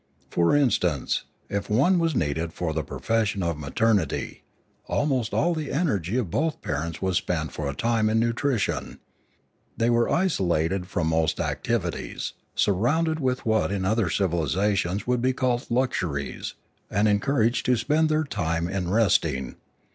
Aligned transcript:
For 0.31 0.55
instance, 0.55 1.25
if 1.47 1.69
one 1.69 1.99
was 1.99 2.15
needed 2.15 2.53
for 2.53 2.73
the 2.73 2.81
profession 2.81 3.43
of 3.43 3.55
maternity, 3.55 4.41
almost 4.87 5.31
all 5.31 5.53
the 5.53 5.71
energy 5.71 6.17
of 6.17 6.31
both 6.31 6.59
parents 6.63 7.03
was 7.03 7.17
spent 7.17 7.51
for 7.51 7.69
a 7.69 7.75
time 7.75 8.09
in 8.09 8.19
nutrition; 8.19 8.97
they 9.77 9.91
were 9.91 10.09
isolated 10.09 10.87
from 10.87 11.05
most 11.05 11.39
activities, 11.39 12.33
surrounded 12.55 13.19
with 13.19 13.45
what 13.45 13.71
in 13.71 13.85
other 13.85 14.09
civilisations 14.09 15.05
would 15.05 15.21
be 15.21 15.33
called 15.33 15.67
luxur 15.69 16.19
ies, 16.19 16.55
and 16.89 17.07
encouraged 17.07 17.67
to 17.67 17.75
spend 17.77 18.09
their 18.09 18.23
time 18.23 18.67
in 18.67 18.89
resting. 18.89 19.55